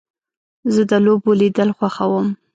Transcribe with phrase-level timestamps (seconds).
[0.73, 2.27] زه د لوبو لیدل خوښوم.